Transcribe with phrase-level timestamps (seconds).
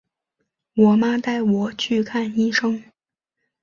[0.73, 2.83] 我妈带我去看医生